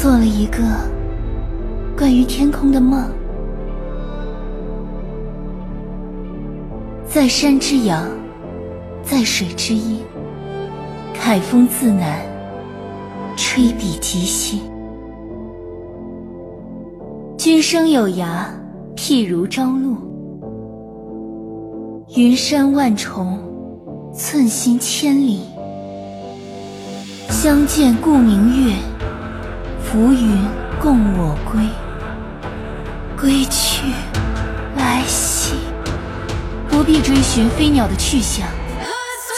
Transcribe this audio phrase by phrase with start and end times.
[0.00, 0.62] 做了一个
[1.96, 3.10] 关于天空的梦，
[7.04, 8.06] 在山之阳，
[9.02, 9.98] 在水之阴，
[11.12, 12.20] 凯风自南，
[13.36, 14.60] 吹笔即兴。
[17.36, 18.44] 君生有涯，
[18.94, 19.96] 譬如朝露；
[22.16, 23.36] 云山万重，
[24.14, 25.40] 寸心千里。
[27.28, 28.74] 相见故明月，
[29.90, 30.38] 浮云
[30.78, 31.64] 共我归。
[33.16, 33.86] 归去，
[34.76, 35.54] 来兮，
[36.68, 38.46] 不必追寻飞鸟的去向，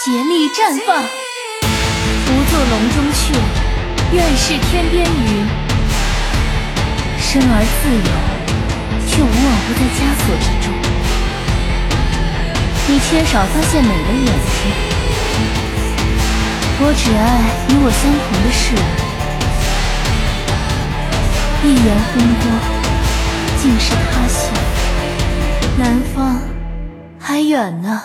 [0.04, 1.04] 竭力绽放。
[2.26, 3.32] 不做笼中雀，
[4.12, 5.46] 愿是天边云。
[7.20, 8.10] 生而自由，
[9.06, 10.74] 却无往不在枷锁之中。
[12.88, 14.58] 你缺少发现美的眼睛，
[16.80, 17.22] 我只爱
[17.68, 19.09] 与我相同的事物。
[21.62, 22.50] 一园风光，
[23.58, 24.50] 尽是他乡。
[25.78, 26.38] 南方
[27.18, 28.00] 还远呢，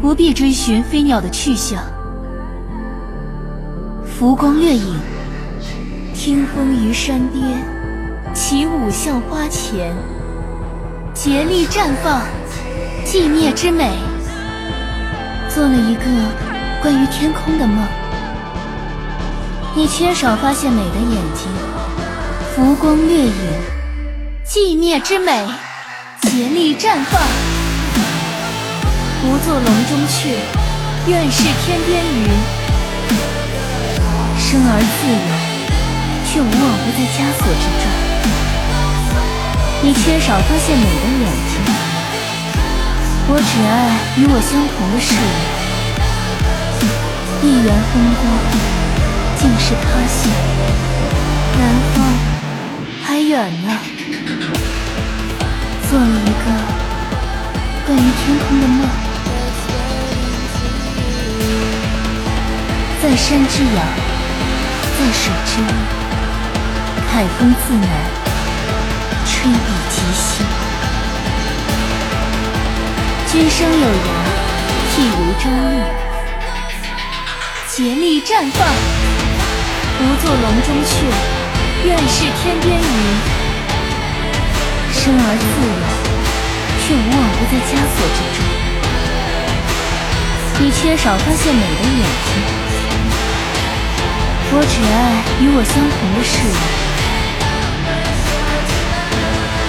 [0.00, 1.82] 不必追寻飞鸟的去向。
[4.06, 4.96] 浮光掠影，
[6.14, 7.42] 听风于山巅。
[8.32, 9.94] 起舞向花前，
[11.12, 12.22] 竭力绽放
[13.04, 13.92] 寂灭之美。
[15.48, 16.02] 做了一个
[16.82, 17.86] 关于天空的梦，
[19.76, 21.63] 你缺少发现美的眼睛。
[22.54, 23.32] 浮光掠影，
[24.46, 25.44] 寂灭之美，
[26.22, 27.20] 竭力绽放。
[29.20, 30.38] 不做笼中雀，
[31.08, 32.30] 愿是天边云。
[34.38, 35.18] 生而自由，
[36.30, 37.82] 却无往不在枷锁之中。
[39.82, 41.58] 你缺少发现美的眼睛，
[43.26, 45.26] 我只爱与我相同的事物。
[47.42, 48.22] 一园风光，
[49.40, 50.22] 尽是他乡。
[53.34, 53.68] 远呢，
[55.90, 56.44] 做了一个
[57.84, 58.78] 关于天空的梦，
[63.02, 63.74] 在山之阳，
[64.96, 65.66] 在水之阴，
[67.10, 67.88] 海风自南。
[69.26, 69.58] 挥笔
[69.90, 70.46] 即兴，
[73.30, 74.10] 君生有涯，
[74.90, 75.74] 譬如朝露，
[77.68, 78.58] 竭力绽放。
[79.98, 80.94] 不做笼中雀，
[81.84, 82.84] 愿是天边云。
[84.90, 85.68] 生而自由，
[86.80, 88.38] 却无往不在枷锁之中。
[90.60, 92.26] 你缺少发现美的眼睛，
[94.50, 94.96] 我只爱
[95.42, 96.50] 与我相同的事物。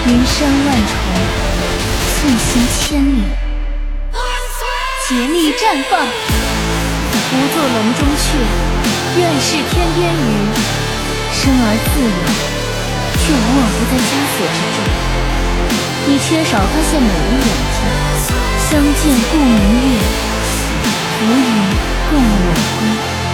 [0.08, 0.90] 云山万重，
[2.14, 2.48] 寸心
[2.78, 3.20] 千里，
[5.06, 5.92] 竭力绽放。
[7.28, 8.24] 不做笼中雀，
[9.18, 10.85] 愿是天边云。
[11.36, 12.08] 生而自由，
[13.20, 14.78] 却无往不在枷锁之中。
[16.08, 17.78] 你缺少发现美的眼睛。
[18.66, 18.98] 相见
[19.30, 20.00] 故明月，
[21.12, 21.48] 浮云
[22.08, 22.80] 共我归。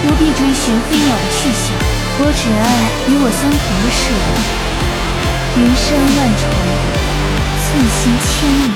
[0.03, 1.73] 不必追寻飞鸟的去向，
[2.19, 2.67] 我只爱
[3.07, 4.35] 与我相同的事物。
[5.57, 6.43] 云山万重，
[7.63, 8.35] 寸心千
[8.67, 8.75] 里，